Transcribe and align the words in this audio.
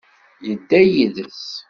Tedda 0.43 0.79
yid-s. 0.91 1.47